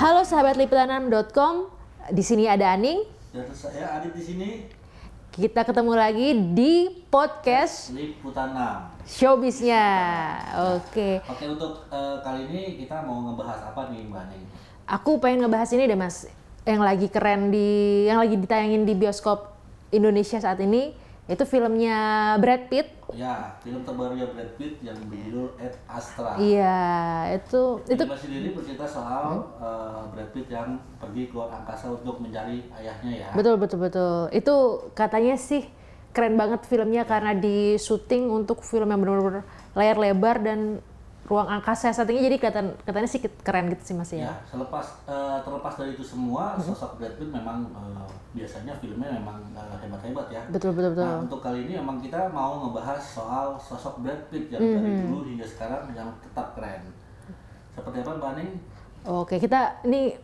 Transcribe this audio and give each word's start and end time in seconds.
Halo 0.00 0.24
sahabat 0.24 0.56
liputanam.com, 0.56 1.68
di 2.08 2.24
sini 2.24 2.48
ada 2.48 2.72
Aning. 2.72 3.04
Dan 3.36 3.44
saya 3.52 4.00
Adit 4.00 4.16
di 4.16 4.24
sini 4.24 4.48
Kita 5.28 5.60
ketemu 5.60 5.92
lagi 5.92 6.32
di 6.56 6.88
podcast 7.12 7.92
Liputanam. 7.92 8.96
Showbiznya. 9.04 9.84
Oke, 10.72 11.20
Oke 11.28 11.44
untuk 11.52 11.84
eh, 11.92 12.16
kali 12.24 12.48
ini 12.48 12.80
kita 12.80 13.04
mau 13.04 13.28
ngebahas 13.28 13.76
apa 13.76 13.92
nih 13.92 14.08
Mbak 14.08 14.24
Neng? 14.32 14.44
aku 14.88 15.20
pengen 15.20 15.44
ngebahas 15.44 15.68
ini 15.76 15.84
deh 15.84 16.00
mas, 16.00 16.32
yang 16.64 16.80
lagi 16.80 17.12
keren 17.12 17.52
di, 17.52 18.08
yang 18.08 18.24
lagi 18.24 18.40
ditayangin 18.40 18.88
di 18.88 18.96
bioskop 18.96 19.52
Indonesia 19.92 20.40
saat 20.40 20.64
ini, 20.64 20.96
itu 21.30 21.44
filmnya 21.46 21.98
Brad 22.42 22.66
Pitt. 22.66 22.90
Ya, 23.14 23.54
film 23.62 23.86
terbarunya 23.86 24.26
Brad 24.34 24.50
Pitt 24.58 24.82
yang 24.82 24.98
berjudul 25.06 25.54
Ad 25.62 25.74
Astra. 25.86 26.34
Iya, 26.42 26.82
itu 27.38 27.78
itu 27.86 28.02
Film 28.02 28.18
sendiri 28.18 28.48
bercerita 28.50 28.86
soal 28.90 29.54
eh, 29.62 30.00
Brad 30.10 30.30
Pitt 30.34 30.50
yang 30.50 30.82
pergi 30.98 31.30
keluar 31.30 31.54
angkasa 31.54 31.94
untuk 31.94 32.18
mencari 32.18 32.66
ayahnya 32.82 33.12
ya. 33.14 33.28
betul 33.38 33.54
betul 33.62 33.78
betul. 33.78 34.26
Itu 34.34 34.90
katanya 34.98 35.38
sih 35.38 35.70
keren 36.10 36.34
banget 36.34 36.66
filmnya 36.66 37.06
karena 37.06 37.38
di 37.38 37.78
syuting 37.78 38.34
untuk 38.34 38.66
film 38.66 38.90
yang 38.90 38.98
benar-benar 38.98 39.46
layar 39.78 39.96
lebar 40.02 40.42
dan 40.42 40.82
ruang 41.30 41.46
angkasa 41.46 41.94
settingnya 41.94 42.26
jadi 42.26 42.36
kelihatan 42.42 42.66
katanya 42.82 43.06
sih 43.06 43.22
keren 43.22 43.70
gitu 43.70 43.82
sih 43.86 43.94
mas 43.94 44.10
ya. 44.10 44.26
Ya, 44.26 44.34
selepas 44.50 44.82
eh, 45.06 45.38
terlepas 45.46 45.78
dari 45.78 45.94
itu 45.94 46.02
semua, 46.02 46.58
sosok 46.58 46.98
Brad 46.98 47.14
Pitt 47.14 47.30
memang 47.30 47.70
eh, 47.70 48.06
biasanya 48.34 48.74
filmnya 48.82 49.14
memang 49.14 49.38
eh, 49.54 49.76
hebat-hebat 49.78 50.26
ya. 50.26 50.42
Betul 50.50 50.74
betul 50.74 50.98
betul. 50.98 51.06
Nah, 51.06 51.22
untuk 51.22 51.38
kali 51.38 51.70
ini 51.70 51.78
emang 51.78 52.02
kita 52.02 52.34
mau 52.34 52.66
ngebahas 52.66 52.98
soal 52.98 53.54
sosok 53.54 54.02
Brad 54.02 54.26
Pitt 54.26 54.50
yang 54.50 54.58
Mhm. 54.58 54.74
dari 54.74 54.90
dulu 55.06 55.18
hingga 55.22 55.46
sekarang 55.46 55.94
yang 55.94 56.10
tetap 56.18 56.58
keren. 56.58 56.82
Seperti 57.78 57.96
apa 58.02 58.10
Mbak 58.18 58.32
Ning? 58.34 58.50
Oke, 59.06 59.38
kita 59.38 59.80
ini 59.86 60.18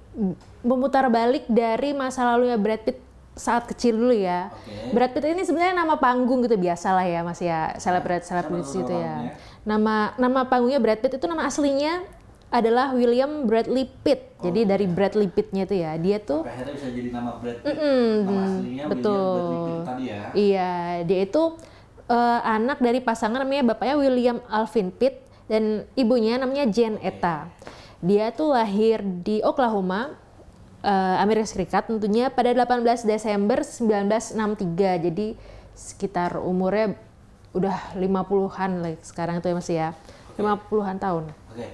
memutar 0.60 1.06
balik 1.06 1.46
dari 1.46 1.94
masa 1.94 2.26
lalunya 2.26 2.58
Brad 2.58 2.82
Pitt 2.82 2.98
saat 3.36 3.68
kecil 3.68 4.00
dulu 4.00 4.16
ya. 4.16 4.48
Oke. 4.48 4.96
Brad 4.96 5.12
Pitt 5.12 5.28
ini 5.28 5.44
sebenarnya 5.44 5.76
nama 5.76 6.00
panggung 6.00 6.40
gitu 6.42 6.56
biasa 6.56 6.96
lah 6.96 7.04
ya 7.04 7.20
Mas 7.20 7.38
ya, 7.38 7.76
selebrit 7.76 8.24
selebrit 8.24 8.64
siapa 8.64 8.88
gitu 8.88 8.94
ya. 8.96 9.36
Nama 9.68 10.16
nama 10.16 10.48
panggungnya 10.48 10.80
Brad 10.80 11.04
Pitt 11.04 11.20
itu 11.20 11.26
nama 11.28 11.44
aslinya 11.44 12.00
adalah 12.48 12.96
William 12.96 13.44
Bradley 13.44 13.90
Pitt. 14.00 14.40
Jadi 14.40 14.64
Oh, 14.64 14.68
dari 14.72 14.86
Bradley 14.88 15.28
Pitt-nya 15.28 15.68
itu 15.68 15.76
ya. 15.76 15.92
Dia 16.00 16.16
tuh 16.22 16.48
akhirnya 16.48 16.72
bisa 16.78 16.88
jadi 16.88 17.08
nama 17.12 17.30
Brad 17.36 17.58
Pitt. 17.60 17.68
Mm-mm, 17.76 18.06
nama 18.24 18.42
aslinya 18.48 18.84
betul. 18.88 19.12
William 19.12 19.36
Bradley 19.36 19.60
Pitt 19.68 19.84
tadi 19.84 20.04
ya. 20.08 20.20
Iya, 20.32 20.72
dia 21.04 21.18
itu 21.28 21.42
eh, 22.08 22.40
anak 22.40 22.78
dari 22.80 23.00
pasangan 23.04 23.38
namanya 23.44 23.62
bapaknya 23.76 23.96
William 24.00 24.38
Alvin 24.48 24.88
Pitt 24.94 25.26
dan 25.50 25.84
ibunya 25.98 26.40
namanya 26.40 26.64
Jane 26.70 26.96
Etta. 27.02 27.50
Dia 28.00 28.30
tuh 28.30 28.54
lahir 28.54 29.02
di 29.02 29.42
Oklahoma, 29.42 30.14
eh, 30.82 31.16
Amerika 31.22 31.46
Serikat 31.48 31.88
tentunya 31.88 32.28
pada 32.28 32.52
18 32.52 33.06
Desember 33.06 33.62
1963. 33.62 35.06
Jadi 35.10 35.26
sekitar 35.76 36.40
umurnya 36.40 36.96
udah 37.56 37.96
50-an 37.96 38.70
lah 38.84 38.94
sekarang 39.00 39.40
itu 39.40 39.48
ya 39.48 39.54
Mas 39.56 39.70
ya. 39.70 39.88
50-an 40.36 40.96
tahun. 41.00 41.24
Oke. 41.52 41.68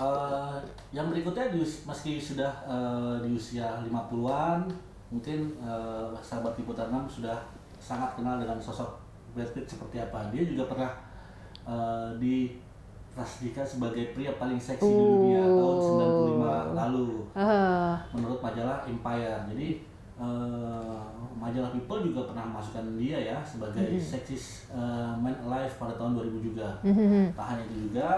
Eh, 0.00 0.56
yang 0.94 1.10
berikutnya 1.10 1.50
di 1.50 1.62
meski 1.62 2.22
sudah 2.22 2.52
eh, 2.66 3.14
di 3.26 3.34
usia 3.34 3.82
50-an, 3.82 4.70
mungkin 5.10 5.58
eh, 5.58 6.06
sahabat 6.22 6.54
liputan 6.54 6.90
6 7.10 7.18
sudah 7.20 7.38
sangat 7.82 8.14
kenal 8.14 8.38
dengan 8.38 8.60
sosok 8.62 9.02
Brad 9.34 9.50
Pitt 9.50 9.66
seperti 9.66 9.98
apa. 9.98 10.30
Dia 10.30 10.46
juga 10.46 10.70
pernah 10.70 10.92
eh, 11.66 12.08
ditasdikan 13.10 13.66
sebagai 13.66 14.14
pria 14.14 14.32
paling 14.38 14.56
seksi 14.56 14.86
di 14.86 15.02
dunia 15.02 15.42
tahun 15.42 15.76
95 16.70 16.78
lalu 16.78 17.08
Eh, 17.34 17.92
menurut 18.14 18.38
majalah 18.38 18.86
Empire. 18.86 19.38
Jadi 19.50 19.68
eh, 20.18 21.00
majalah 21.34 21.70
People 21.74 22.06
juga 22.06 22.30
pernah 22.30 22.44
memasukkan 22.46 22.96
dia 22.96 23.18
ya 23.18 23.36
sebagai 23.42 23.82
seksis 23.98 24.70
eh, 24.70 25.12
man 25.18 25.34
alive 25.42 25.74
pada 25.76 25.94
tahun 25.98 26.16
2000 26.16 26.46
juga. 26.54 26.68
Tak 27.34 27.46
hanya 27.50 27.62
itu 27.66 27.76
juga 27.90 28.08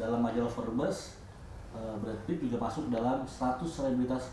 dalam 0.00 0.24
majalah 0.24 0.48
Forbes 0.50 1.20
eh, 1.76 1.94
Brad 2.00 2.20
Pitt 2.24 2.40
juga 2.40 2.56
masuk 2.64 2.88
dalam 2.88 3.22
100 3.22 3.60
selebritas 3.64 4.32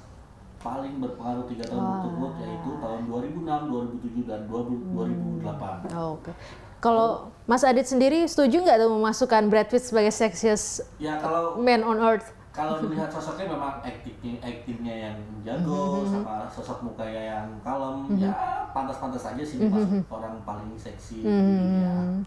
paling 0.57 0.97
berpengaruh 0.97 1.45
tiga 1.45 1.69
tahun 1.69 1.83
berturut 1.85 2.33
yaitu 2.41 2.69
tahun 2.81 3.01
2006, 3.05 3.45
2007 3.45 4.25
dan 4.25 4.41
2000 4.49 5.45
2008. 5.45 5.93
Oke. 6.17 6.31
Kalau 6.79 7.07
Mas 7.43 7.61
Adit 7.61 7.85
sendiri 7.85 8.23
setuju 8.23 8.59
nggak 8.59 8.77
tuh 8.77 8.91
memasukkan 8.91 9.47
Brad 9.47 9.67
Pitt 9.67 9.81
sebagai 9.81 10.11
sexiest 10.11 10.85
Ya 10.97 11.17
kalau 11.17 11.55
man 11.55 11.81
on 11.81 11.97
earth? 11.97 12.33
kalau 12.49 12.81
melihat 12.81 13.05
sosoknya 13.07 13.53
memang 13.53 13.85
actingnya 13.85 14.41
actingnya 14.41 14.95
yang 15.05 15.17
jago 15.41 16.01
sama 16.03 16.49
sosok 16.49 16.81
mukanya 16.83 17.37
yang 17.37 17.47
kalem 17.61 18.17
ya 18.17 18.33
pantas-pantas 18.73 19.23
aja 19.23 19.43
sih 19.45 19.61
masuk 19.61 20.01
orang 20.09 20.41
paling 20.41 20.73
seksi 20.73 21.21
di 21.21 21.29
dunia. 21.29 22.25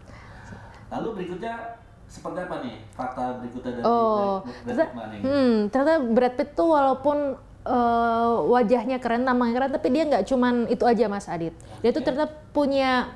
Lalu 0.87 1.07
berikutnya 1.19 1.75
seperti 2.07 2.39
apa 2.41 2.55
nih 2.63 2.75
fakta 2.91 3.39
berikutnya 3.39 3.71
dari 3.75 3.83
Oh, 3.83 4.39
Brad 4.63 4.75
Pitt 4.77 4.91
Manning? 4.95 5.21
hmm, 5.21 5.53
ternyata 5.67 5.93
Brad 5.99 6.33
Pitt 6.35 6.49
tuh 6.55 6.67
walaupun 6.69 7.17
eh, 7.61 8.35
wajahnya 8.47 8.97
keren, 8.97 9.23
namanya 9.23 9.53
keren, 9.53 9.71
tapi 9.71 9.87
dia 9.91 10.03
nggak 10.07 10.23
cuman 10.25 10.63
itu 10.65 10.83
aja 10.83 11.05
Mas 11.05 11.27
Adit. 11.27 11.51
Dia 11.79 11.91
tuh 11.91 12.01
ternyata 12.01 12.31
punya 12.51 13.11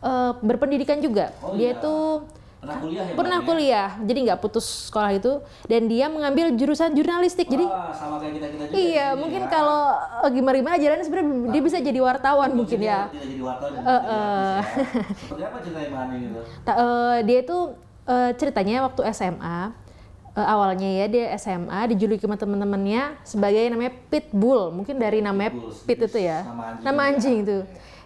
eh, 0.00 0.32
berpendidikan 0.38 0.98
juga. 0.98 1.30
Oh 1.40 1.54
dia 1.54 1.72
iya. 1.72 1.78
tuh 1.78 2.24
pernah 2.58 2.74
kuliah 2.82 3.04
ya 3.06 3.14
pernah 3.14 3.38
ya? 3.38 3.46
kuliah, 3.46 3.88
jadi 4.02 4.18
nggak 4.26 4.40
putus 4.42 4.90
sekolah 4.90 5.14
itu, 5.14 5.32
dan 5.64 5.86
dia 5.86 6.10
mengambil 6.10 6.50
jurusan 6.52 6.90
jurnalistik. 6.90 7.46
Jadi 7.46 7.62
Wah, 7.62 7.94
sama 7.94 8.18
kayak 8.18 8.34
kita 8.34 8.46
kita 8.50 8.64
juga 8.66 8.74
iya, 8.76 9.06
mungkin 9.14 9.46
ya. 9.46 9.48
kalau 9.48 9.82
eh, 10.26 10.30
gimana-gimana 10.34 10.74
jalannya 10.74 11.04
sebenarnya 11.06 11.30
dia 11.48 11.62
bisa 11.62 11.78
jadi 11.78 12.00
wartawan 12.02 12.50
mungkin 12.50 12.78
Dia 12.78 12.90
ya. 12.90 13.00
tidak 13.08 13.26
jadi 13.30 13.42
wartawan 13.42 13.70
dan 13.70 13.80
Eh, 13.80 13.92
artis 13.94 14.10
ya. 14.10 14.62
seperti 15.22 15.42
apa 15.44 15.56
ceritanya 15.62 15.90
Manning 15.94 16.22
itu 16.24 16.40
Ta- 16.60 16.78
eh, 16.78 17.16
dia 17.22 17.38
itu 17.40 17.58
eh, 18.04 18.30
ceritanya 18.34 18.76
waktu 18.84 19.00
SMA 19.08 19.58
awalnya 20.38 20.86
ya 20.86 21.06
dia 21.06 21.24
SMA 21.34 21.80
dijuluki 21.90 22.22
sama 22.22 22.38
teman-temannya 22.38 23.18
sebagai 23.22 23.58
namanya 23.66 23.90
Pitbull 24.06 24.70
mungkin 24.70 24.94
dari 24.94 25.18
namanya 25.18 25.50
Pit 25.82 25.98
itu 25.98 26.14
ya 26.14 26.46
nama 26.46 26.62
anjing 26.70 26.84
nama 26.86 27.00
ya. 27.00 27.08
anjing 27.10 27.36
itu 27.42 27.58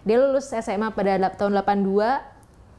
dia 0.03 0.17
lulus 0.17 0.51
SMA 0.51 0.91
pada 0.91 1.15
tahun 1.31 1.55
82 1.55 1.95
eh, 1.95 2.19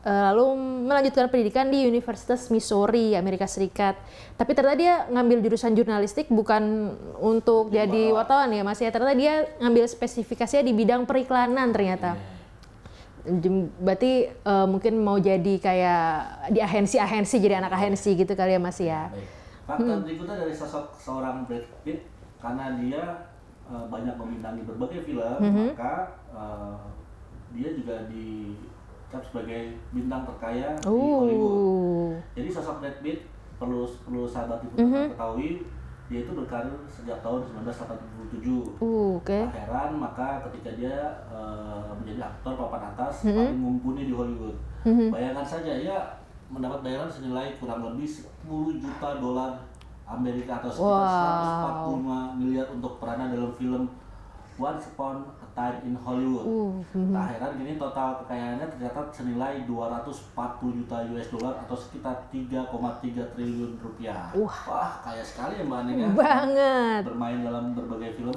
lalu 0.05 0.47
melanjutkan 0.85 1.27
pendidikan 1.27 1.67
di 1.67 1.85
Universitas 1.85 2.49
Missouri 2.49 3.17
Amerika 3.17 3.49
Serikat. 3.49 3.97
Tapi 4.37 4.53
ternyata 4.53 4.77
dia 4.77 4.95
ngambil 5.09 5.41
jurusan 5.41 5.73
jurnalistik 5.73 6.29
bukan 6.29 6.93
untuk 7.17 7.73
jadi 7.73 8.13
wartawan 8.13 8.49
ya 8.49 8.61
mas 8.61 8.77
ya. 8.77 8.89
Ternyata 8.89 9.15
dia 9.15 9.35
ngambil 9.59 9.85
spesifikasinya 9.87 10.61
di 10.63 10.73
bidang 10.73 11.05
periklanan 11.05 11.73
ternyata. 11.73 12.21
Jem- 13.25 13.73
Berarti 13.81 14.13
eh, 14.29 14.67
mungkin 14.69 15.01
mau 15.01 15.17
jadi 15.17 15.55
kayak 15.57 16.05
di 16.53 16.61
agensi-agensi 16.61 17.41
jadi 17.41 17.57
anak 17.57 17.73
agensi 17.73 18.13
gitu 18.13 18.37
kali 18.37 18.53
ya 18.53 18.61
Mas 18.61 18.77
ya. 18.77 19.09
Baik. 19.09 19.29
Fakta 19.65 19.93
berikutnya 20.05 20.37
dari 20.37 20.53
sosok 20.53 20.93
seorang 21.01 21.49
Brad 21.49 21.65
Pitt 21.81 22.05
karena 22.37 22.77
dia 22.77 23.33
eh, 23.65 23.85
banyak 23.89 24.21
membintangi 24.21 24.61
berbagai 24.69 25.09
film, 25.09 25.41
maka 25.73 25.93
eh, 26.37 26.75
dia 27.55 27.71
juga 27.71 27.97
dicap 28.11 29.23
sebagai 29.23 29.79
bintang 29.95 30.27
terkaya 30.27 30.75
di 30.83 30.91
Hollywood. 30.91 31.55
Uh. 31.55 32.11
Jadi 32.35 32.49
sosok 32.51 32.83
Brad 32.83 32.99
Pitt 33.01 33.21
perlu 33.55 33.87
perlu 34.03 34.27
sahabat 34.27 34.67
itu 34.67 34.77
ketahui 34.83 35.51
dia 36.05 36.21
itu 36.21 36.37
berkarir 36.37 36.77
sejak 36.85 37.25
tahun 37.25 37.41
1987. 37.65 38.77
Uh, 38.83 39.17
oke. 39.17 39.39
Tak 39.49 39.57
heran 39.57 39.97
maka 39.97 40.45
ketika 40.51 40.77
dia 40.77 41.25
eh, 41.33 41.89
menjadi 41.97 42.29
aktor 42.29 42.61
papan 42.61 42.93
atas 42.93 43.25
paling 43.25 43.57
mumpuni 43.57 44.05
di 44.05 44.13
Hollywood. 44.13 44.53
Bayangkan 44.85 45.47
saja 45.47 45.73
ya 45.81 45.97
mendapat 46.53 46.85
bayaran 46.85 47.09
senilai 47.09 47.57
kurang 47.57 47.81
lebih 47.81 48.05
10 48.05 48.85
juta 48.85 49.09
dolar 49.17 49.57
Amerika 50.05 50.61
atau 50.61 50.69
sekitar 50.69 51.89
145 51.97 52.37
miliar 52.37 52.67
untuk 52.69 53.01
peranan 53.01 53.33
dalam 53.33 53.53
film 53.57 53.89
Once 54.55 54.87
Upon 54.87 55.27
a 55.35 55.47
Time 55.51 55.83
in 55.83 55.95
Hollywood. 55.95 56.47
Tak 56.91 57.27
heran 57.35 57.51
gini 57.59 57.75
total 57.75 58.23
kekayaannya 58.23 58.67
tercatat 58.71 59.07
senilai 59.11 59.67
240 59.67 60.79
juta 60.79 60.97
US 61.11 61.29
dollar 61.31 61.55
atau 61.63 61.75
sekitar 61.75 62.27
3,3 62.31 63.35
triliun 63.35 63.79
rupiah. 63.79 64.31
Wah, 64.35 65.03
kaya 65.03 65.23
sekali 65.23 65.59
ya 65.59 65.65
Mbak 65.67 65.79
Aning 65.79 65.97
ya 65.99 66.09
Banget. 66.11 67.03
bermain 67.07 67.39
dalam 67.43 67.65
berbagai 67.75 68.11
film. 68.15 68.35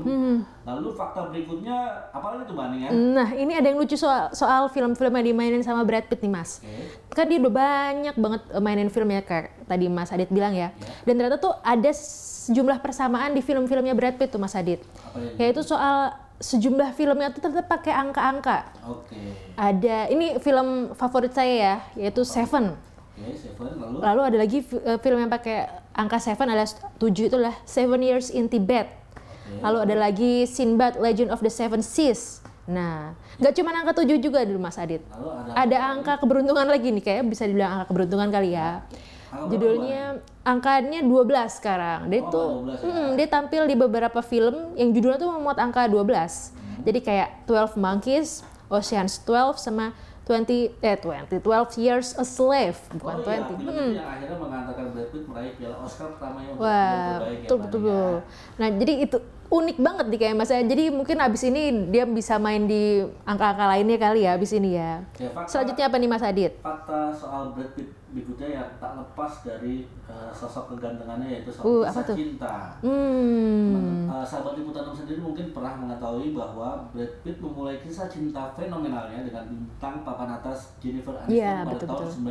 Lalu 0.65 0.87
fakta 0.93 1.29
berikutnya 1.29 1.77
apa 2.09 2.27
lagi 2.33 2.43
tuh 2.45 2.53
Mbak 2.53 2.65
Aning 2.65 2.81
ya? 2.81 2.89
Nah, 2.93 3.29
ini 3.33 3.53
ada 3.53 3.67
yang 3.69 3.77
lucu 3.77 3.97
soal 3.97 4.29
soal 4.33 4.69
film-film 4.69 5.13
yang 5.13 5.25
dimainin 5.33 5.61
sama 5.61 5.81
Brad 5.81 6.05
Pitt 6.05 6.21
nih, 6.21 6.33
Mas. 6.33 6.61
Oke. 6.61 7.13
Kan 7.13 7.29
dia 7.29 7.41
udah 7.41 7.53
banyak 7.53 8.15
banget 8.17 8.41
eh, 8.53 8.61
mainin 8.61 8.89
filmnya 8.89 9.21
kayak 9.21 9.65
tadi 9.65 9.89
Mas 9.89 10.09
Adit 10.09 10.29
bilang 10.29 10.53
ya. 10.53 10.69
Dan 11.01 11.17
ternyata 11.17 11.41
tuh 11.41 11.53
ada 11.61 11.89
sejumlah 11.89 12.77
persamaan 12.77 13.33
di 13.33 13.41
film-filmnya 13.41 13.97
Brad 13.97 14.21
Pitt 14.21 14.29
tuh 14.29 14.37
Mas 14.37 14.53
Adit. 14.53 14.85
Apa 15.01 15.17
ya? 15.17 15.49
Yaitu 15.49 15.65
soal 15.65 16.06
sejumlah 16.37 16.93
filmnya 16.93 17.33
tuh 17.33 17.41
ternyata 17.41 17.65
pakai 17.65 17.93
angka-angka. 17.93 18.57
Oke. 18.85 19.17
Ada 19.57 20.09
ini 20.13 20.37
film 20.37 20.93
favorit 20.93 21.33
saya 21.33 21.53
ya, 21.53 21.75
yaitu 21.97 22.21
Seven. 22.21 22.77
Oke, 23.17 23.33
Seven 23.33 23.71
lalu. 23.81 23.97
Lalu 24.01 24.21
ada 24.21 24.37
lagi 24.37 24.59
eh, 24.61 24.97
film 25.01 25.17
yang 25.17 25.31
pakai 25.33 25.65
angka 25.97 26.21
seven 26.21 26.53
adalah 26.53 26.69
tujuh 27.01 27.33
itulah 27.33 27.55
Seven 27.65 27.99
Years 28.05 28.29
in 28.29 28.45
Tibet. 28.45 28.85
Oke. 28.85 29.65
Lalu 29.65 29.77
ada 29.89 29.95
lagi 29.97 30.45
Sinbad 30.45 31.01
Legend 31.01 31.33
of 31.33 31.41
the 31.41 31.49
Seven 31.49 31.81
Seas. 31.81 32.45
Nah, 32.67 33.15
nggak 33.39 33.53
cuma 33.57 33.71
angka 33.71 34.03
tujuh 34.03 34.19
juga 34.19 34.43
di 34.43 34.53
Mas 34.59 34.75
Adit. 34.77 35.01
Lalu 35.09 35.27
ada 35.33 35.51
Ada 35.55 35.77
angka 35.97 36.13
keberuntungan 36.19 36.67
lagi 36.67 36.91
nih, 36.91 37.03
kayak 37.03 37.23
bisa 37.25 37.47
dibilang 37.47 37.79
angka 37.79 37.89
keberuntungan 37.89 38.29
kali 38.29 38.53
ya. 38.53 38.83
Angka 38.83 39.16
berapa, 39.29 39.49
Judulnya 39.49 40.03
angkanya 40.41 40.99
12 41.01 41.11
sekarang. 41.53 42.07
Dia 42.07 42.21
Oh, 42.21 42.29
tuh 42.29 42.47
angka 42.63 42.79
12 42.79 42.79
ya. 42.79 42.87
mm, 42.87 43.09
dia 43.15 43.27
tampil 43.27 43.61
di 43.63 43.75
beberapa 43.75 44.19
film 44.21 44.55
yang 44.73 44.89
judulnya 44.89 45.17
tuh 45.17 45.31
memuat 45.31 45.57
angka 45.57 45.85
12. 45.85 46.51
Hmm. 46.53 46.83
Jadi 46.83 46.99
kayak 47.01 47.29
12 47.43 47.75
Monkeys, 47.75 48.29
Ocean's 48.67 49.19
12 49.21 49.57
sama 49.57 49.91
20 50.23 50.75
eh 50.77 50.95
20 50.97 51.39
12 51.39 51.39
Years 51.77 52.11
a 52.13 52.23
Slave, 52.23 52.75
bukan 52.93 53.15
Oh 53.17 53.23
iya, 53.25 53.47
20. 53.47 53.47
film 53.47 53.63
itu 53.63 53.95
yang 53.95 54.07
akhirnya 54.09 54.37
mengantarkan 54.37 54.85
Brad 54.91 55.07
Pitt 55.07 55.23
meraih 55.23 55.51
piala 55.55 55.75
Oscar 55.79 56.07
pertamanya 56.11 56.49
untuk 56.51 56.59
Wah, 56.59 57.15
betul 57.23 57.57
betul. 57.57 57.57
Ya. 57.57 57.63
betul. 57.63 58.11
Nah, 58.55 58.69
jadi 58.75 58.93
itu 59.01 59.17
unik 59.47 59.77
banget 59.79 60.05
nih 60.11 60.19
kayak 60.19 60.35
Mas. 60.35 60.51
Jadi 60.51 60.83
mungkin 60.91 61.17
abis 61.23 61.47
ini 61.47 61.87
dia 61.87 62.03
bisa 62.03 62.35
main 62.35 62.67
di 62.67 62.99
angka-angka 63.23 63.65
lainnya 63.67 63.97
kali 63.97 64.27
ya 64.27 64.35
abis 64.35 64.51
ini 64.53 64.75
ya. 64.75 64.99
Ya, 65.15 65.29
fakta, 65.31 65.47
Selanjutnya 65.47 65.85
apa 65.87 65.95
nih 65.97 66.09
Mas 66.11 66.23
Adit? 66.23 66.53
fakta 66.59 67.11
soal 67.15 67.55
Brad 67.55 67.71
Pitt 67.71 67.89
berikutnya 68.07 68.63
yang 68.63 68.69
tak 68.79 68.95
lepas 68.95 69.43
dari 69.43 69.83
eh, 70.07 70.31
sosok 70.31 70.75
kegantengannya 70.75 71.27
yaitu 71.27 71.51
soal 71.51 71.67
Uh, 71.67 71.83
kisah 71.87 72.15
cinta. 72.15 72.55
Hmm. 72.79 74.07
Eh, 74.07 74.25
sahabat 74.25 74.55
Liputan 74.55 74.95
sendiri 74.95 75.19
mungkin 75.19 75.51
pernah 75.51 75.75
mengetahui 75.75 76.31
bahwa 76.31 76.87
Brad 76.91 77.13
Pitt 77.23 77.37
memulai 77.39 77.79
kisah 77.79 78.07
cinta 78.07 78.51
fenomenalnya 78.55 79.27
dengan 79.27 79.47
bintang 79.47 80.03
papan 80.03 80.39
atas 80.39 80.75
Jennifer 80.79 81.15
Aniston 81.15 81.35
Iya, 81.35 81.63
pada 81.63 81.71
betul, 81.75 81.87
tahun 81.87 82.07
betul. 82.07 82.23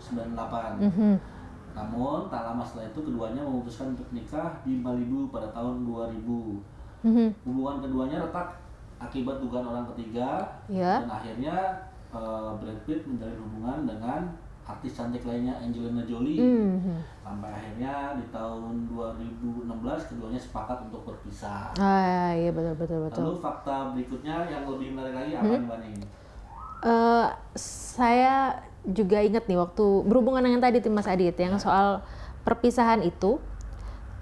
1998. 0.00 0.88
Mhm. 0.88 1.12
Namun 1.72 2.26
tak 2.28 2.42
lama 2.44 2.62
setelah 2.62 2.86
itu 2.86 3.00
keduanya 3.00 3.40
memutuskan 3.40 3.92
untuk 3.92 4.08
nikah 4.10 4.50
di 4.62 4.76
Malibu 4.76 5.28
pada 5.28 5.46
tahun 5.50 5.86
2000. 5.86 6.60
Mhm. 7.00 7.28
Hubungan 7.44 7.76
keduanya 7.80 8.20
retak 8.20 8.58
akibat 8.98 9.40
dugaan 9.40 9.64
orang 9.64 9.86
ketiga 9.94 10.44
Ya. 10.66 11.00
dan 11.00 11.10
akhirnya 11.10 11.56
eh, 12.10 12.50
Brad 12.58 12.74
Pitt 12.84 13.06
menjalin 13.06 13.38
hubungan 13.38 13.86
dengan 13.86 14.20
artis 14.60 14.92
cantik 14.92 15.22
lainnya 15.22 15.54
Angelina 15.56 16.02
Jolie 16.02 16.42
Mhm. 16.42 16.98
sampai 17.22 17.48
akhirnya 17.48 18.14
di 18.14 18.26
tahun 18.28 18.86
2016 18.86 20.06
keduanya 20.06 20.34
sepakat 20.36 20.84
untuk 20.84 21.06
berpisah. 21.06 21.70
Ah, 21.74 22.34
iya 22.34 22.50
betul 22.50 22.74
betul 22.76 22.98
betul. 23.02 23.22
Lalu 23.24 23.38
fakta 23.38 23.94
berikutnya 23.94 24.36
yang 24.44 24.66
lebih 24.66 24.90
menarik 24.90 25.14
lagi 25.16 25.30
Hmm? 25.32 25.40
apa 25.40 25.54
nih 25.54 25.66
Bani? 25.66 25.92
Eh, 26.80 27.28
saya 27.54 28.58
juga 28.84 29.20
ingat 29.20 29.44
nih 29.44 29.60
waktu 29.60 29.84
berhubungan 30.08 30.40
dengan 30.40 30.60
tadi 30.64 30.80
tuh 30.80 30.92
Mas 30.92 31.04
Adit 31.04 31.36
yang 31.36 31.60
soal 31.60 32.00
perpisahan 32.42 33.04
itu 33.04 33.36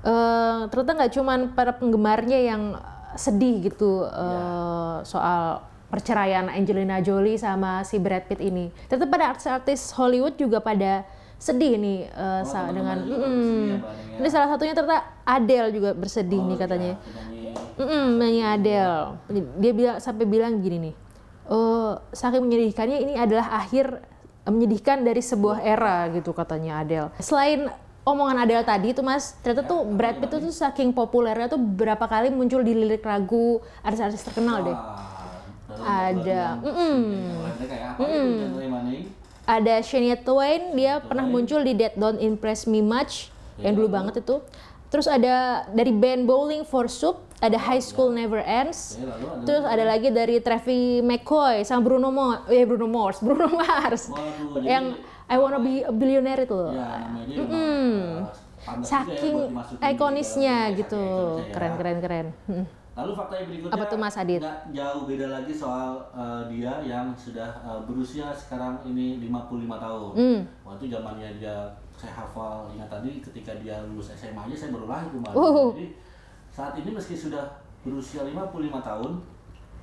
eh 0.03 0.61
ternyata 0.71 0.93
nggak 0.95 1.13
cuman 1.15 1.39
para 1.59 1.75
penggemarnya 1.75 2.39
yang 2.39 2.63
sedih 3.19 3.71
gitu 3.71 4.07
eh, 4.07 4.97
soal 5.03 5.63
perceraian 5.89 6.53
Angelina 6.53 7.01
Jolie 7.01 7.41
sama 7.41 7.81
si 7.83 7.97
Brad 7.97 8.29
Pitt 8.29 8.45
ini. 8.45 8.69
Ternyata 8.87 9.09
pada 9.09 9.25
artis-artis 9.33 9.91
Hollywood 9.97 10.37
juga 10.37 10.61
pada 10.61 11.03
sedih 11.41 11.79
nih 11.81 11.99
eh, 12.13 12.43
Oh, 12.45 12.69
dengan 12.75 12.99
mm, 12.99 13.09
ya, 13.09 13.17
Ning, 13.17 13.71
ya? 13.71 13.79
ini 14.21 14.29
salah 14.29 14.49
satunya 14.53 14.75
ternyata 14.77 15.07
Adele 15.25 15.71
juga 15.73 15.91
bersedih 15.97 16.43
nih 16.45 16.57
Oh, 16.57 16.61
katanya. 16.61 16.93
ya, 16.93 16.97
penyanyi. 17.79 18.39
Mm 18.39 18.47
Adele. 18.53 18.99
Dia 19.63 19.73
bilang 19.73 19.97
sampai 19.99 20.25
bilang 20.29 20.53
gini 20.61 20.91
nih. 20.91 20.95
Eh 21.49 21.93
saking 22.13 22.43
menyedihkannya 22.45 22.99
ini 23.09 23.15
adalah 23.17 23.49
akhir 23.57 24.03
menyedihkan 24.49 25.05
dari 25.05 25.21
sebuah 25.21 25.61
era 25.61 26.09
gitu 26.13 26.33
katanya 26.33 26.81
Adele. 26.81 27.13
Selain 27.21 27.69
omongan 28.09 28.49
Adele 28.49 28.65
tadi 28.65 28.97
tuh 28.97 29.05
Mas, 29.05 29.37
ternyata 29.45 29.69
tuh 29.69 29.85
Brad 29.85 30.17
Pitt 30.17 30.33
tuh, 30.33 30.41
tuh 30.41 30.55
saking 30.55 30.97
populernya 30.97 31.53
tuh 31.53 31.61
berapa 31.61 32.01
kali 32.09 32.33
muncul 32.33 32.65
di 32.65 32.73
lirik 32.73 33.05
lagu 33.05 33.61
artis-artis 33.85 34.25
terkenal 34.25 34.65
deh. 34.65 34.79
Ada, 35.79 36.59
ya. 37.69 37.91
Itu? 38.01 38.49
Ada 39.49 39.75
Shania 39.85 40.17
Twain, 40.17 40.73
dia 40.77 41.01
pernah 41.01 41.25
muncul 41.25 41.61
di 41.65 41.77
That 41.77 41.97
Don't 41.97 42.21
Impress 42.21 42.65
Me 42.65 42.81
Much, 42.81 43.33
yang 43.61 43.77
dulu 43.77 43.89
banget 43.93 44.25
itu. 44.25 44.41
Terus 44.89 45.05
ada 45.05 45.69
dari 45.77 45.93
band 45.93 46.25
Bowling 46.25 46.65
for 46.65 46.89
Soup, 46.89 47.21
ada 47.39 47.59
High 47.59 47.83
School 47.83 48.11
Never 48.11 48.43
Ends. 48.43 48.99
Ada 48.99 49.47
Terus 49.47 49.65
ada 49.65 49.85
lagi 49.87 50.09
dari 50.11 50.43
Travis 50.43 51.03
McCoy 51.07 51.63
sama 51.63 51.87
Bruno 51.87 52.11
Mars, 52.11 52.51
eh 52.51 52.67
Bruno 52.67 52.89
Mars, 52.91 53.19
Bruno 53.27 53.47
Mars. 53.47 54.11
Waduh, 54.11 54.63
yang 54.67 54.99
I 55.29 55.37
Wanna 55.37 55.61
Be 55.61 55.85
a 55.85 55.93
Billionaire 55.93 56.49
itu. 56.49 56.61
ya 56.73 56.89
pantas 58.59 58.91
juga 58.91 59.15
ya 59.15 59.23
Saking 59.23 59.37
ikonisnya 59.81 60.57
dunia 60.73 60.77
gitu. 60.77 61.05
ikonisnya 61.05 61.47
ya. 61.47 61.55
Keren 61.55 61.73
keren 61.79 61.99
keren. 62.03 62.27
Hmm. 62.51 62.65
Lalu 62.99 63.13
fakta 63.15 63.35
yang 63.39 63.47
berikutnya 63.47 63.75
Apa 63.79 63.85
tuh, 63.87 63.99
Mas 64.03 64.17
Adit? 64.19 64.43
jauh 64.75 65.03
beda 65.07 65.27
lagi 65.31 65.53
soal 65.55 66.03
eh, 66.19 66.43
dia 66.51 66.73
yang 66.83 67.15
sudah 67.15 67.47
eh, 67.63 67.81
berusia 67.87 68.35
sekarang 68.35 68.83
ini 68.83 69.23
55 69.31 69.79
tahun. 69.79 70.11
Hmm. 70.19 70.41
Waktu 70.67 70.85
zamannya 70.91 71.29
dia 71.39 71.79
saya 71.95 72.13
hafal 72.15 72.67
ingat 72.75 72.91
tadi 72.91 73.23
ketika 73.23 73.55
dia 73.63 73.79
lulus 73.87 74.11
SMA 74.19 74.39
aja 74.51 74.57
saya 74.59 74.71
baru 74.75 74.87
lahir 74.91 75.11
kemarin. 75.15 75.37
Uh. 75.39 75.71
Jadi 75.79 75.87
saat 76.59 76.75
ini 76.75 76.91
meski 76.91 77.15
sudah 77.15 77.47
berusia 77.87 78.27
55 78.27 78.83
tahun, 78.83 79.13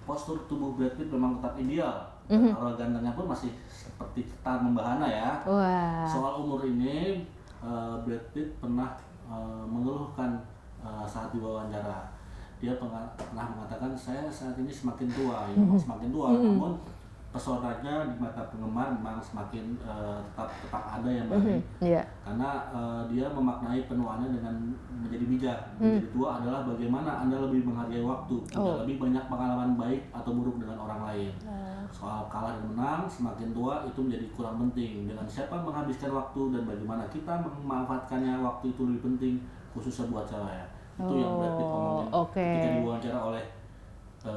postur 0.04 0.44
tubuh 0.52 0.76
Brad 0.76 0.92
Pitt 1.00 1.08
memang 1.08 1.40
tetap 1.40 1.56
ideal. 1.56 2.04
Mhm. 2.28 2.52
Dan 2.52 2.58
aura 2.60 2.74
gantengnya 2.76 3.16
pun 3.16 3.32
masih 3.32 3.56
seperti 3.72 4.28
ketar 4.28 4.60
membahana 4.60 5.08
ya. 5.08 5.40
Wah. 5.48 6.04
Soal 6.04 6.44
umur 6.44 6.68
ini, 6.68 7.24
eh, 7.64 7.96
Brad 8.04 8.26
Pitt 8.36 8.60
pernah 8.60 9.00
eh, 9.32 9.64
mengeluhkan 9.64 10.36
eh, 10.84 11.06
saat 11.08 11.32
diwawancara. 11.32 12.12
Dia 12.60 12.76
pernah 12.76 13.08
mengatakan 13.32 13.96
saya 13.96 14.28
saat 14.28 14.60
ini 14.60 14.70
semakin 14.70 15.08
tua, 15.16 15.48
ya 15.48 15.56
memang 15.56 15.80
semakin 15.80 16.10
tua, 16.12 16.28
namun 16.36 16.76
pesonanya 17.36 18.08
di 18.08 18.16
mata 18.16 18.48
penggemar 18.48 18.96
memang 18.96 19.20
semakin 19.20 19.76
eh, 19.78 20.18
tetap 20.24 20.48
tetap 20.56 20.84
ada 20.88 21.10
ya 21.12 21.22
mbak. 21.22 21.36
Hmm, 21.38 21.60
Iya. 21.84 22.02
Karena 22.24 22.50
eh, 22.72 23.02
dia 23.12 23.28
memaknai 23.28 23.84
penuaannya 23.86 24.30
dengan 24.32 24.56
menjadi 24.96 25.26
bijak. 25.28 25.60
Menjadi 25.76 26.08
tua 26.16 26.40
adalah 26.40 26.64
bagaimana 26.64 27.12
anda 27.22 27.38
lebih 27.44 27.68
menghargai 27.68 28.00
waktu, 28.02 28.36
punya 28.48 28.76
lebih 28.82 28.96
banyak 28.98 29.24
pengalaman 29.28 29.76
baik 29.76 30.02
atau 30.10 30.32
buruk 30.32 30.56
dengan 30.58 30.80
orang 30.80 31.02
lain. 31.06 31.32
Soal 31.92 32.26
kalah 32.28 32.56
dan 32.56 32.72
menang, 32.72 33.04
semakin 33.06 33.52
tua 33.52 33.84
itu 33.84 34.00
menjadi 34.00 34.26
kurang 34.32 34.56
penting. 34.58 35.06
Dengan 35.06 35.28
siapa 35.28 35.60
menghabiskan 35.60 36.12
waktu 36.12 36.42
dan 36.56 36.64
bagaimana 36.64 37.04
kita 37.08 37.44
memanfaatkannya 37.44 38.40
waktu 38.40 38.72
itu 38.72 38.82
lebih 38.88 39.02
penting, 39.06 39.36
khususnya 39.72 40.08
buat 40.08 40.24
cewek. 40.24 40.66
Itu 40.96 41.12
yang 41.14 41.36
Brad 41.36 41.54
Pitt 41.60 41.68
ngomongin 41.68 42.08
Oh, 42.08 42.24
oke. 42.24 42.40
ketika 42.40 42.80
diwawancara 42.80 43.20
oleh 43.22 43.44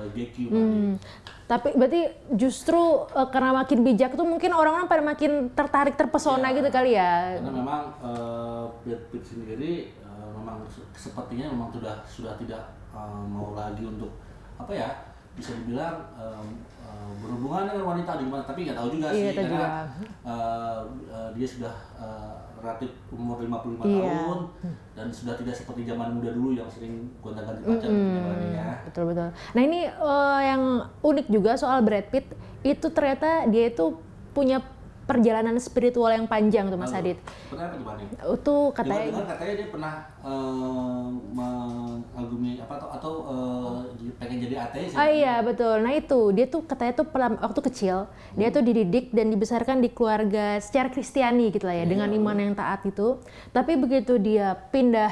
GQ 0.09 0.37
tadi. 0.47 0.57
Hmm. 0.77 0.95
Tapi 1.45 1.69
berarti 1.73 2.03
justru 2.35 2.77
eh, 3.09 3.29
karena 3.29 3.51
makin 3.55 3.81
bijak 3.83 4.13
tuh 4.13 4.25
mungkin 4.25 4.53
orang-orang 4.53 4.85
pada 4.87 5.01
makin 5.03 5.33
tertarik 5.51 5.95
terpesona 5.95 6.47
Iya. 6.47 6.57
gitu 6.57 6.69
kali 6.69 6.91
ya. 6.93 7.13
Karena 7.37 7.53
memang 7.55 7.83
eh, 8.01 8.65
Brad 8.83 9.03
Pitt 9.09 9.25
sendiri 9.25 9.73
eh, 9.91 10.29
memang 10.35 10.61
se- 10.65 10.85
sepertinya 10.95 11.49
memang 11.49 11.69
sudah 11.71 11.95
sudah 12.05 12.37
tidak 12.37 12.63
eh, 12.91 13.23
mau 13.27 13.53
lagi 13.53 13.83
untuk 13.83 14.13
apa 14.57 14.73
ya 14.73 14.91
bisa 15.33 15.55
dibilang 15.55 15.95
eh, 16.15 16.45
eh, 16.83 17.11
berhubungan 17.19 17.65
dengan 17.67 17.85
wanita 17.89 18.13
di 18.17 18.27
mana 18.27 18.43
tapi 18.43 18.67
nggak 18.67 18.77
tahu 18.77 18.89
juga 18.91 19.09
Iya, 19.09 19.15
sih 19.15 19.35
karena 19.35 19.49
juga. 19.49 19.67
eh, 20.27 20.81
eh, 21.09 21.29
dia 21.33 21.47
sudah 21.47 21.75
eh, 21.97 22.35
relatif 22.59 22.91
umur 23.09 23.39
55 23.39 23.47
Iya. 23.87 24.03
tahun 24.03 24.39
dan 24.93 25.07
sudah 25.09 25.39
tidak 25.39 25.55
seperti 25.55 25.87
zaman 25.87 26.11
muda 26.13 26.35
dulu 26.35 26.53
yang 26.53 26.67
sering 26.67 27.07
gonta-ganti 27.23 27.63
pacar 27.63 27.87
gitu 27.87 28.19
ya. 28.51 28.58
Betul 28.89 29.13
betul. 29.13 29.29
Nah 29.31 29.63
ini 29.63 29.81
eh, 29.87 30.41
yang 30.45 30.63
unik 31.01 31.27
juga 31.29 31.55
soal 31.55 31.85
Brad 31.85 32.09
Pitt 32.09 32.27
itu 32.61 32.87
ternyata 32.91 33.47
dia 33.47 33.71
itu 33.71 33.95
punya 34.33 34.59
perjalanan 35.09 35.57
spiritual 35.57 36.13
yang 36.13 36.29
panjang 36.29 36.69
tuh 36.69 36.77
Mas 36.77 36.93
Lalu, 36.93 37.17
Adit. 37.17 37.19
Kenapa 37.49 37.73
tuh 37.73 37.81
Bani? 37.81 38.05
Itu 38.13 38.57
katanya 38.77 39.05
Dengar 39.09 39.27
katanya 39.33 39.55
dia 39.57 39.69
pernah 39.73 39.95
eh, 40.21 41.07
mengagumi 41.33 42.61
apa 42.61 42.75
atau, 42.77 42.89
atau 42.93 43.13
eh, 43.25 44.13
pengen 44.21 44.37
jadi 44.45 44.69
ateis 44.69 44.93
ya? 44.93 44.97
Oh 45.01 45.09
iya 45.09 45.35
betul. 45.41 45.81
Nah 45.81 45.93
itu 45.97 46.21
dia 46.37 46.45
tuh 46.45 46.61
katanya 46.61 46.93
tuh 46.93 47.07
pernah- 47.09 47.41
waktu 47.41 47.61
kecil 47.73 48.05
dia 48.37 48.49
tuh 48.53 48.61
dididik 48.61 49.09
dan 49.09 49.33
dibesarkan 49.33 49.81
di 49.81 49.89
keluarga 49.89 50.61
secara 50.61 50.93
Kristiani 50.93 51.57
gitu 51.57 51.65
lah 51.65 51.81
ya 51.81 51.89
dengan 51.89 52.13
iman 52.13 52.37
yang 52.37 52.53
taat 52.53 52.85
itu. 52.85 53.17
Tapi 53.49 53.81
begitu 53.81 54.21
dia 54.21 54.61
pindah 54.69 55.09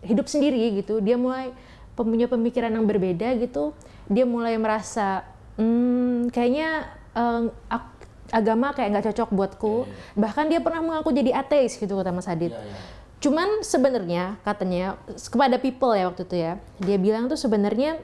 hidup 0.00 0.32
sendiri 0.32 0.80
gitu, 0.80 1.02
dia 1.02 1.18
mulai 1.18 1.50
punya 1.96 2.28
pemikiran 2.28 2.68
yang 2.68 2.84
berbeda 2.84 3.32
gitu. 3.40 3.72
Dia 4.12 4.28
mulai 4.28 4.60
merasa 4.60 5.24
hmm, 5.56 6.28
kayaknya 6.28 6.92
eh, 7.16 7.42
ak- 7.72 8.04
agama 8.36 8.76
kayak 8.76 8.88
nggak 8.92 9.06
cocok 9.12 9.30
buatku. 9.32 9.74
Bahkan 10.18 10.52
dia 10.52 10.60
pernah 10.60 10.84
mengaku 10.84 11.16
jadi 11.16 11.32
ateis 11.40 11.80
gitu 11.80 11.96
kata 11.96 12.12
Mas 12.12 12.28
Adit. 12.28 12.52
Iya, 12.52 12.60
iya. 12.60 12.78
Cuman 13.16 13.48
sebenarnya 13.64 14.36
katanya 14.44 15.00
kepada 15.08 15.56
people 15.56 15.96
ya 15.96 16.12
waktu 16.12 16.28
itu 16.28 16.36
ya, 16.36 16.60
dia 16.82 16.98
bilang 17.00 17.32
tuh 17.32 17.40
sebenarnya 17.40 17.96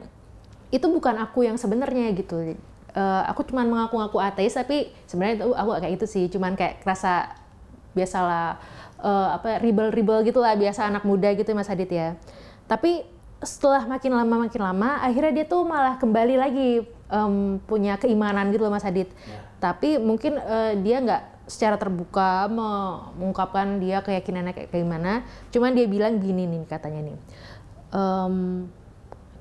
itu 0.73 0.89
bukan 0.89 1.21
aku 1.21 1.45
yang 1.45 1.61
sebenarnya 1.61 2.17
gitu. 2.17 2.57
Eh, 2.93 3.23
aku 3.29 3.45
cuman 3.45 3.69
mengaku-ngaku 3.69 4.17
ateis 4.21 4.57
tapi 4.57 4.89
sebenarnya 5.05 5.45
itu 5.45 5.49
aku 5.53 5.69
kayak 5.81 5.95
itu 6.01 6.07
sih, 6.09 6.25
cuman 6.33 6.57
kayak 6.57 6.81
kerasa 6.81 7.37
biasalah 7.93 8.57
uh, 9.05 9.37
apa 9.37 9.61
ribel-ribel 9.61 10.25
gitulah 10.25 10.57
biasa 10.57 10.89
anak 10.89 11.05
muda 11.05 11.29
gitu 11.37 11.53
Mas 11.53 11.69
Adit 11.69 11.93
ya. 11.93 12.17
Tapi 12.65 13.05
setelah 13.43 13.85
makin 13.87 14.15
lama 14.15 14.47
makin 14.47 14.63
lama 14.63 15.03
akhirnya 15.03 15.43
dia 15.43 15.47
tuh 15.47 15.67
malah 15.67 15.99
kembali 15.99 16.35
lagi 16.39 16.87
um, 17.13 17.61
punya 17.69 18.01
keimanan 18.01 18.49
gitu 18.51 18.65
loh 18.65 18.73
Mas 18.73 18.87
Adit. 18.87 19.13
Ya. 19.13 19.41
Tapi 19.61 20.01
mungkin 20.01 20.41
uh, 20.41 20.73
dia 20.81 20.99
nggak 21.03 21.23
secara 21.47 21.77
terbuka 21.77 22.49
mengungkapkan 22.49 23.83
dia 23.83 24.01
keyakinannya 24.01 24.57
kayak 24.57 24.71
gimana. 24.73 25.27
Cuman 25.53 25.75
dia 25.75 25.87
bilang 25.87 26.23
gini 26.23 26.49
nih 26.49 26.63
katanya 26.67 27.13
nih. 27.13 27.19
Um, 27.93 28.67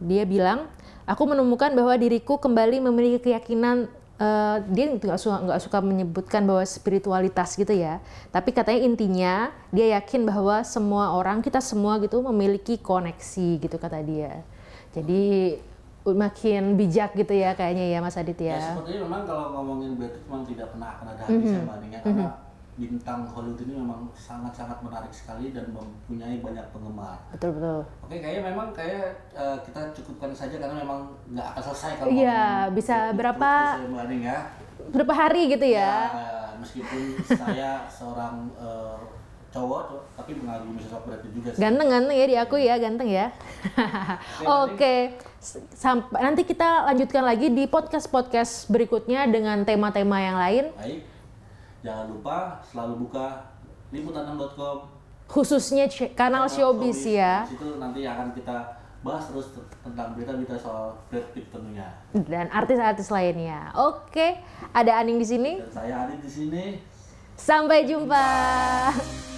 dia 0.02 0.26
bilang, 0.26 0.68
aku 1.06 1.24
menemukan 1.30 1.72
bahwa 1.78 1.94
diriku 1.96 2.42
kembali 2.42 2.82
memiliki 2.82 3.32
keyakinan 3.32 3.88
uh, 4.22 4.58
dia 4.70 4.86
nggak 4.94 5.18
suka 5.18 5.38
nggak 5.42 5.62
suka 5.66 5.78
menyebutkan 5.82 6.46
bahwa 6.46 6.62
spiritualitas 6.62 7.58
gitu 7.58 7.74
ya 7.74 7.98
tapi 8.30 8.54
katanya 8.54 8.82
intinya 8.86 9.34
dia 9.74 9.98
yakin 9.98 10.30
bahwa 10.30 10.62
semua 10.62 11.18
orang 11.18 11.42
kita 11.42 11.58
semua 11.58 11.98
gitu 11.98 12.22
memiliki 12.22 12.78
koneksi 12.78 13.58
gitu 13.58 13.76
kata 13.82 14.06
dia 14.06 14.46
jadi 14.94 15.58
makin 16.02 16.78
bijak 16.78 17.14
gitu 17.14 17.34
ya 17.34 17.54
kayaknya 17.54 17.94
ya 17.94 18.02
Mas 18.02 18.18
Adit 18.18 18.42
ya. 18.42 18.58
Ya 18.58 18.74
sepertinya 18.74 19.06
memang 19.06 19.22
kalau 19.30 19.54
ngomongin 19.54 20.02
Brad 20.02 20.18
memang 20.26 20.42
tidak 20.50 20.74
pernah 20.74 20.90
akan 20.98 21.06
ada 21.14 21.22
habisnya 21.30 21.62
mm 21.62 21.70
-hmm. 21.70 22.02
karena 22.02 22.10
mm 22.10 22.16
-hmm 22.18 22.51
bintang 22.80 23.28
Hollywood 23.28 23.62
ini 23.68 23.76
memang 23.76 24.08
sangat-sangat 24.16 24.80
menarik 24.80 25.12
sekali 25.12 25.52
dan 25.52 25.70
mempunyai 25.76 26.40
banyak 26.40 26.66
penggemar. 26.72 27.20
Betul 27.36 27.60
betul. 27.60 27.80
Oke, 28.08 28.16
kayaknya 28.24 28.42
memang 28.56 28.72
kayak 28.72 29.28
uh, 29.36 29.60
kita 29.62 29.92
cukupkan 29.92 30.32
saja 30.32 30.56
karena 30.56 30.80
memang 30.80 31.12
nggak 31.36 31.48
akan 31.52 31.62
selesai 31.72 31.92
kalau 32.00 32.12
Iya, 32.16 32.72
bisa 32.72 33.12
berapa 33.12 33.52
ya. 34.16 34.38
Berapa 34.92 35.14
hari 35.14 35.52
gitu 35.52 35.68
ya? 35.68 35.92
ya 36.10 36.42
meskipun 36.62 37.02
saya 37.26 37.84
seorang 37.98 38.50
uh, 38.56 38.98
cowok 39.52 40.08
tapi 40.16 40.32
mengagumi 40.40 40.80
sosok 40.80 41.12
Brad 41.12 41.22
juga 41.28 41.50
sih. 41.52 41.60
Ganteng 41.60 41.92
ganteng 41.92 42.16
ya 42.16 42.26
di 42.30 42.38
aku 42.40 42.56
ya, 42.56 42.80
ganteng 42.80 43.10
ya. 43.12 43.36
Oke. 44.48 44.72
Okay. 44.82 45.00
Sampai 45.74 46.22
nanti 46.22 46.46
kita 46.46 46.86
lanjutkan 46.86 47.26
lagi 47.26 47.50
di 47.50 47.66
podcast-podcast 47.66 48.70
berikutnya 48.70 49.26
dengan 49.26 49.66
tema-tema 49.66 50.22
yang 50.22 50.38
lain. 50.38 50.66
Baik. 50.78 51.11
Jangan 51.82 52.06
lupa 52.14 52.62
selalu 52.66 53.06
buka 53.06 53.50
liputan6.com 53.90 55.02
khususnya 55.32 55.88
kanal 56.12 56.46
showbiz 56.52 57.08
ya. 57.08 57.48
Di 57.48 57.56
situ 57.56 57.80
nanti 57.80 58.04
akan 58.04 58.36
kita 58.36 58.84
bahas 59.02 59.26
terus 59.32 59.48
tentang 59.82 60.14
berita-berita 60.14 60.60
soal 60.60 60.94
Brad 61.10 61.26
Pitt 61.34 61.50
tentunya. 61.50 61.88
Dan 62.14 62.52
artis-artis 62.52 63.10
lainnya. 63.10 63.72
Oke, 63.74 64.38
ada 64.76 65.00
Aning 65.00 65.18
di 65.18 65.26
sini. 65.26 65.52
Dan 65.58 65.72
saya 65.72 65.94
Aning 66.06 66.20
di 66.22 66.30
sini. 66.30 66.66
Sampai 67.40 67.88
jumpa. 67.88 68.28
jumpa. 68.94 69.31